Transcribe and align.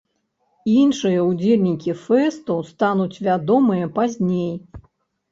Іншыя 0.81 1.19
ўдзельнікі 1.25 1.91
фэсту 2.05 2.55
стануць 2.69 3.21
вядомыя 3.27 3.91
пазней. 3.99 4.49